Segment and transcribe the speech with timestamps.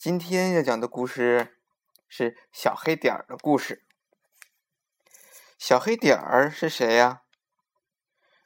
[0.00, 1.58] 今天要讲的故事
[2.08, 3.84] 是小黑点儿的故事。
[5.58, 7.20] 小黑点儿是谁呀？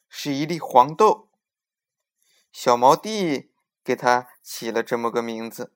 [0.08, 1.30] 是一粒黄豆。
[2.50, 3.52] 小毛弟
[3.84, 5.72] 给他起了这么个名字。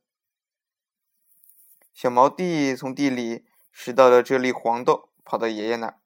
[1.95, 6.01] 小毛弟从地里拾到了这粒黄豆，跑到爷爷那儿，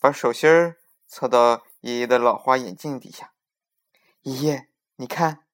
[0.00, 3.32] 把手心儿凑到爷爷的老花眼镜底下。
[4.22, 5.46] 爷爷，你看，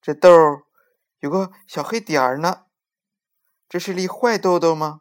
[0.00, 0.65] 这豆儿
[1.26, 2.66] 有个小黑点儿呢，
[3.68, 5.00] 这是粒坏豆豆吗？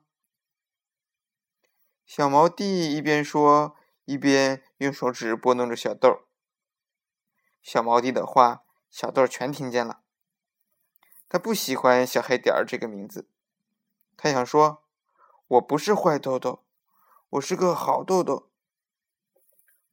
[2.03, 6.21] 小毛弟一边说，一边用手指拨弄着小豆。
[7.61, 10.01] 小毛弟的话，小豆全听见了。
[11.29, 13.29] 他不喜欢“小黑点儿”这个名字，
[14.17, 14.83] 他想说
[15.45, 16.65] ：“我不是坏豆豆，
[17.29, 18.49] 我是个好豆豆。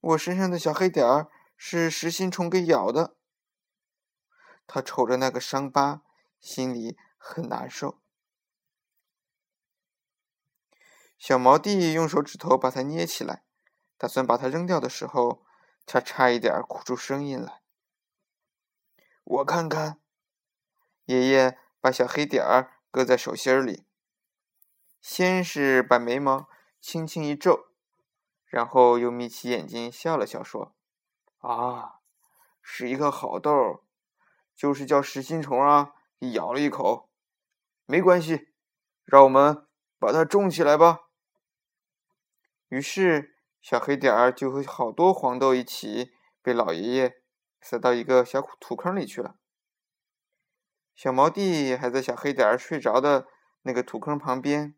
[0.00, 3.18] 我身上的小黑点儿是食心虫给咬的。”
[4.66, 6.02] 他瞅着那个伤疤，
[6.42, 8.02] 心里很难受。
[11.16, 13.44] 小毛弟用手指头把它捏起来，
[13.96, 15.46] 打算把它扔掉的时候，
[15.86, 17.62] 他差一点哭出声音来。
[19.22, 20.00] 我看看，
[21.04, 23.86] 爷爷把小黑点儿搁在手心里，
[25.00, 26.48] 先是把眉毛
[26.80, 27.68] 轻轻一皱，
[28.44, 30.74] 然后又眯起眼睛笑了笑，说
[31.38, 32.00] ：“啊，
[32.60, 33.84] 是一个好豆，
[34.56, 35.94] 就是叫食心虫啊，
[36.30, 37.10] 咬了一口，
[37.84, 38.48] 没关系，
[39.04, 39.66] 让我们
[39.98, 41.08] 把它种起来吧。”
[42.70, 47.22] 于是，小黑点儿就和好多黄豆一起被老爷爷
[47.60, 49.36] 塞到一个小土坑里去了。
[50.94, 53.26] 小毛弟还在小黑点儿睡着的
[53.62, 54.74] 那个土坑旁边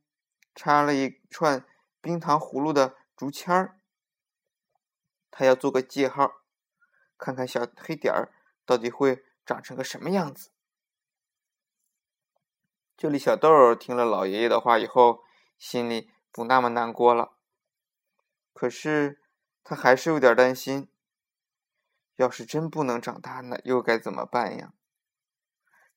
[0.55, 1.67] 插了一串
[2.01, 3.81] 冰糖葫芦的竹签儿，
[5.31, 6.33] 他要做个记号，
[7.17, 8.33] 看看小黑点儿
[8.65, 10.51] 到底会长成个什么样子。
[12.97, 15.25] 这里小豆听了老爷爷的话以后，
[15.59, 17.37] 心里不那么难过了。
[18.53, 19.21] 可是，
[19.65, 20.89] 他还是有点担心。
[22.17, 24.73] 要是真不能长大，那又该怎么办呀？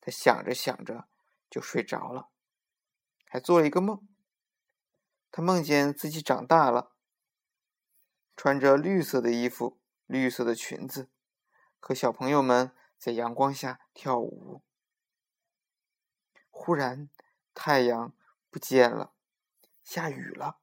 [0.01, 1.07] 他想着想着
[1.47, 2.29] 就睡着了，
[3.27, 4.07] 还做了一个梦。
[5.31, 6.93] 他梦见自己长大了，
[8.35, 11.11] 穿着绿色的衣服、绿色的裙子，
[11.79, 14.63] 和小朋友们在阳光下跳舞。
[16.59, 17.07] 忽然，
[17.53, 18.13] 太阳
[18.49, 19.13] 不见了，
[19.83, 20.59] 下雨了，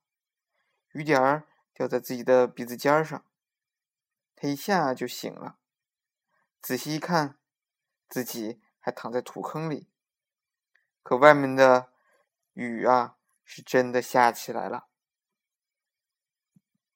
[0.91, 1.47] 雨点儿。
[1.73, 3.25] 掉在自己的鼻子尖上，
[4.37, 5.59] 他一下就醒了。
[6.63, 7.37] 仔细一看，
[8.09, 9.89] 自己还躺在土坑里。
[11.03, 11.93] 可外面的
[12.53, 14.87] 雨啊，是真的下起来了。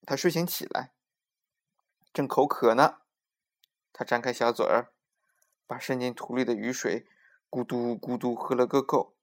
[0.07, 0.93] 他睡醒起来，
[2.13, 3.01] 正口渴呢。
[3.93, 4.93] 他张开小嘴儿，
[5.67, 7.09] 把渗进土里的雨水
[7.51, 9.17] 咕嘟咕嘟喝了个够。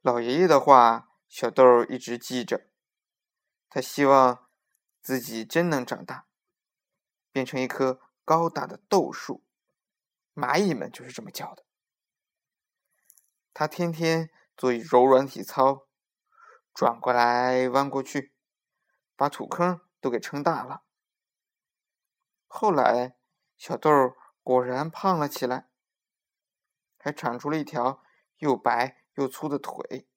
[0.00, 2.70] 老爷爷的话，小豆一直记着。
[3.68, 4.48] 他希望
[5.02, 6.26] 自己真能长大，
[7.30, 9.44] 变成一棵高大的豆树，
[10.34, 11.64] 蚂蚁们就是这么叫的。
[13.52, 15.86] 他天天做柔软体操，
[16.72, 18.32] 转过来弯过去，
[19.14, 20.84] 把土坑都给撑大了。
[22.46, 23.18] 后来，
[23.58, 23.90] 小豆
[24.42, 25.68] 果然胖了起来，
[26.98, 28.02] 还长出了一条
[28.38, 30.08] 又白又粗的腿。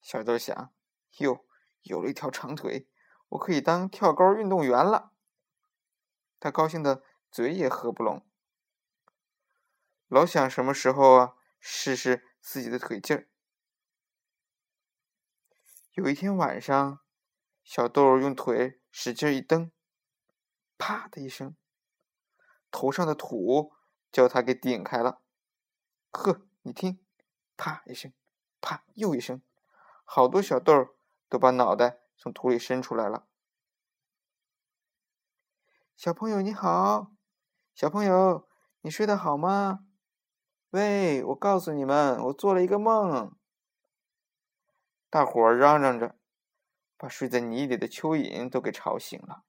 [0.00, 0.72] 小豆想：
[1.18, 1.44] 哟。
[1.82, 2.88] 有了一条长腿，
[3.28, 5.12] 我可以当跳高运动员了。
[6.38, 8.28] 他高兴的嘴也合不拢，
[10.08, 13.30] 老想什么时候啊试试自己的腿劲儿。
[15.92, 17.00] 有一天晚上，
[17.62, 19.72] 小豆用腿使劲一蹬，
[20.76, 21.56] 啪的一声，
[22.70, 23.72] 头上的土
[24.12, 25.22] 叫他给顶开了。
[26.10, 27.04] 呵，你听，
[27.56, 28.12] 啪一声，
[28.60, 29.42] 啪又一声，
[30.04, 30.94] 好多小豆。
[31.30, 33.28] 都把脑袋从土里伸出来了。
[35.94, 37.12] 小朋友你好，
[37.74, 38.48] 小朋友，
[38.80, 39.84] 你睡得好吗？
[40.70, 43.36] 喂，我告诉你们，我做了一个梦。
[45.10, 46.18] 大伙儿嚷嚷着，
[46.96, 49.44] 把睡在泥里的蚯蚓都给吵醒了。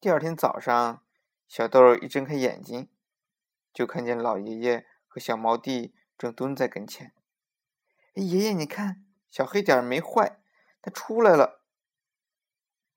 [0.00, 1.04] 第二天早上，
[1.50, 2.88] 小豆一睁开眼睛，
[3.72, 7.12] 就看见老爷爷和小毛弟正蹲在跟前。
[8.14, 9.04] 哎，爷爷，你看。
[9.28, 10.40] 小黑点没坏，
[10.80, 11.64] 它出来了。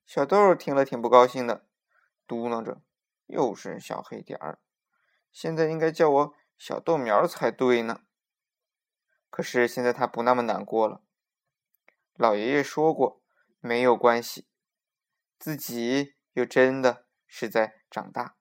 [0.06, 1.66] 小豆听了挺不高兴的，
[2.28, 2.84] 嘟囔着
[3.26, 4.60] ：“又是小黑点儿，
[5.32, 8.02] 现在应该叫我小豆苗才对呢。”
[9.32, 11.02] 可是现在他不那么难过了。
[12.14, 13.24] 老爷爷说过，
[13.60, 14.48] 没有关系，
[15.40, 18.36] 自己又真的是在长大。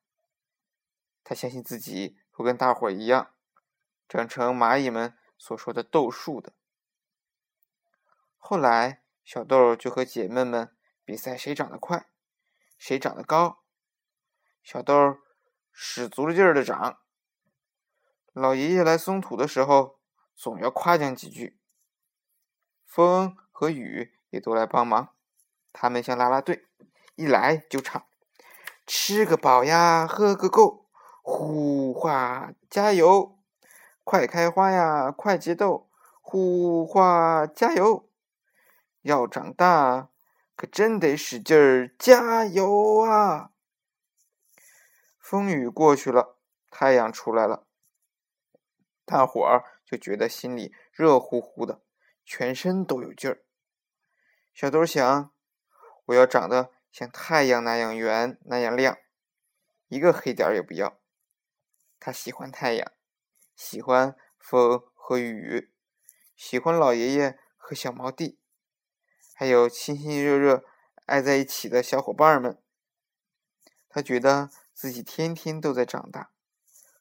[1.32, 3.31] 他相信自己会跟大伙一样，
[4.06, 6.52] 长成蚂蚁们所说的豆树的。
[8.37, 10.76] 后来，小豆就和姐妹们
[11.06, 12.11] 比赛谁长得快，
[12.76, 13.62] 谁长得高。
[14.62, 15.17] 小豆
[15.73, 16.99] 使足了劲儿的长。
[18.35, 19.99] 老爷爷来松土的时候，
[20.35, 21.58] 总要夸奖几句。
[22.85, 25.14] 风和雨也都来帮忙，
[25.73, 26.67] 他们像啦啦队，
[27.14, 28.06] 一来就唱
[28.87, 30.81] ：“吃个饱呀，喝个够，
[31.23, 33.39] 呼花加油，
[34.05, 35.89] 快开花呀，快结豆，
[36.21, 38.11] 呼花加油。
[39.03, 40.11] 要长大，
[40.57, 43.53] 可真得使劲儿加油啊！”
[45.19, 46.37] 风雨过去了，
[46.71, 47.67] 太阳出来了，
[49.05, 51.83] 大伙儿就觉得心里热乎乎的。
[52.25, 53.43] 全身都有劲儿。
[54.55, 55.33] 小豆想
[56.07, 58.97] ：“我要长得像太阳那样圆，那样亮，
[59.89, 60.99] 一个黑点儿也不要。”
[62.04, 62.93] 他喜欢太阳，
[63.54, 65.72] 喜欢风和雨，
[66.34, 68.40] 喜欢老爷爷和小毛弟，
[69.32, 70.64] 还有亲亲热热
[71.06, 72.60] 爱在一起的小伙伴们。
[73.88, 76.32] 他觉得自己天天都在长大，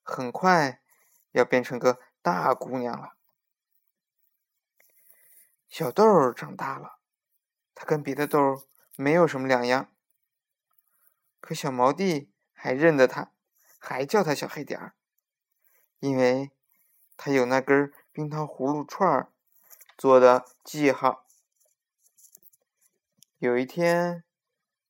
[0.03, 0.83] 很快
[1.31, 3.17] 要变成个大姑娘了。
[5.67, 6.99] 小豆儿长大了，
[7.73, 8.61] 他跟别的豆儿
[8.95, 9.91] 没有什么两样。
[11.39, 13.31] 可小毛弟还认得他，
[13.81, 14.93] 还叫他小黑点儿，
[15.99, 16.51] 因为
[17.17, 19.33] 他有那根冰糖葫芦串儿
[19.97, 21.25] 做的记号。
[23.39, 24.23] 有一天，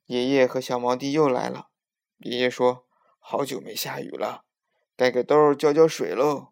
[0.08, 1.70] 爷爷和小毛弟又来了。
[2.18, 2.86] 爷爷说
[3.18, 4.44] ：“好久没下雨了，
[4.98, 6.52] 该给豆儿浇浇水喽。”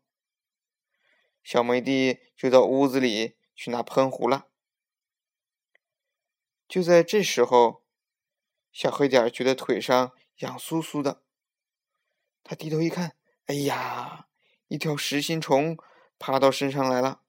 [1.44, 3.36] 小毛弟就到屋子里。
[3.60, 4.48] 去拿喷壶了。
[6.66, 7.84] 就在这时候，
[8.72, 11.22] 小黑点觉得腿上痒酥酥的。
[12.44, 13.16] 他低头一看，
[13.46, 14.28] 哎呀，
[14.68, 15.78] 一条实心虫
[16.18, 17.22] 爬到身上来了。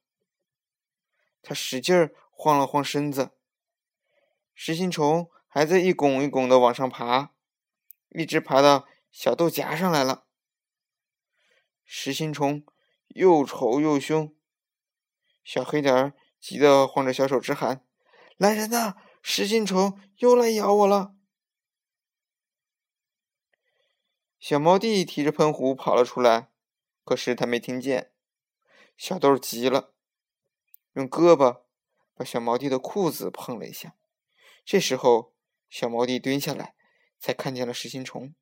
[1.41, 3.31] 他使劲儿晃了晃身子，
[4.53, 7.33] 实心虫还在一拱一拱的往上爬，
[8.09, 10.25] 一直爬到小豆荚上来了。
[11.83, 12.65] 实心虫
[13.09, 14.35] 又丑又凶。
[15.43, 17.85] 小黑点儿急得晃着小手直喊
[18.37, 18.95] ：“来人呐！
[19.21, 21.15] 实心虫又来咬我了！”
[24.41, 26.49] 小毛弟提着喷壶跑了出来，
[27.03, 28.11] 可是他没听见。
[28.97, 29.93] 小豆急了，
[30.93, 31.65] 用胳膊
[32.15, 33.95] 把小毛弟的裤子碰了一下。
[34.65, 35.35] 这时候，
[35.69, 36.73] 小毛弟蹲下来，
[37.19, 38.33] 才看见了实心虫。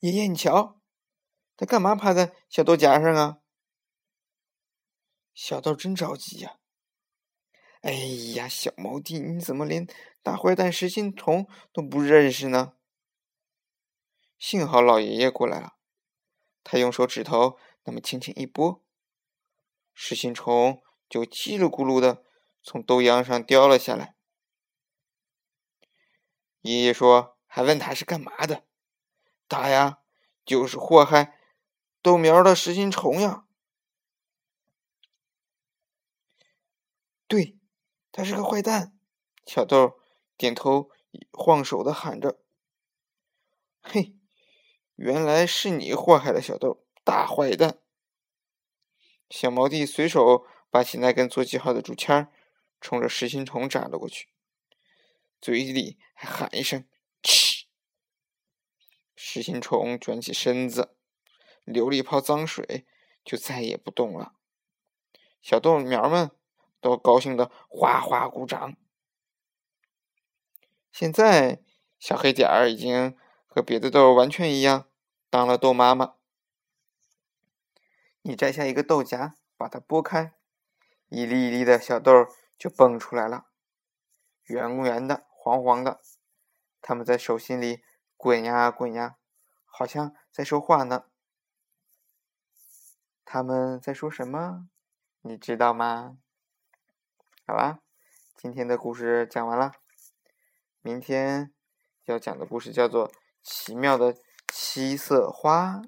[0.00, 0.80] 爷爷，你瞧，
[1.56, 3.38] 他干嘛趴在小豆荚上啊？
[5.32, 6.58] 小豆真着急呀！
[7.82, 7.92] 哎
[8.34, 9.86] 呀，小毛弟，你怎么连
[10.20, 12.74] 大坏蛋实心虫都不认识呢？
[14.46, 15.78] 幸好老爷爷过来了，
[16.62, 18.84] 他用手指头那么轻轻一拨，
[19.94, 22.22] 实心虫就叽里咕噜的
[22.62, 24.16] 从豆秧上掉了下来。
[26.60, 28.66] 爷爷说：“还问他是干嘛的？
[29.48, 30.00] 他呀，
[30.44, 31.40] 就是祸害
[32.02, 33.46] 豆苗的实心虫呀。”
[37.26, 37.58] 对，
[38.12, 38.94] 他是个坏蛋。
[39.46, 39.98] 小豆
[40.36, 40.90] 点头
[41.32, 42.42] 晃手的喊着
[43.80, 44.14] ：“嘿，
[44.94, 47.78] 原来是你祸害了小豆，大坏蛋！”
[49.30, 52.30] 小毛弟随手拔起那根做记号的竹签，
[52.80, 54.28] 冲着实心虫扎了过去，
[55.40, 56.86] 嘴里还喊一声
[57.22, 57.66] “嗤”。
[59.16, 60.96] 实心虫卷起身子，
[61.64, 62.86] 流了一泡脏水，
[63.24, 64.34] 就再也不动了。
[65.42, 66.30] 小豆苗们。
[66.84, 68.76] 都高兴的哗哗鼓掌。
[70.92, 71.62] 现在
[71.98, 73.16] 小黑点儿已经
[73.54, 74.88] 和别的豆完全一样，
[75.30, 76.16] 当了豆妈妈。
[78.22, 80.34] 你摘下一个豆荚，把它剥开，
[81.06, 82.26] 一粒一粒的小豆
[82.58, 83.46] 就蹦出来了，
[84.46, 86.00] 圆圆的、黄黄的。
[86.82, 87.84] 它们在手心里
[88.16, 89.18] 滚呀滚呀，
[89.66, 91.04] 好像在说话呢。
[93.24, 94.68] 他们在说什么？
[95.20, 96.18] 你知道吗？
[97.46, 97.78] 好啦，
[98.34, 99.70] 今天的故事讲完了。
[100.82, 101.54] 明天
[102.06, 103.08] 要讲的故事叫做
[103.44, 104.16] 《奇妙的
[104.48, 105.82] 七色花》。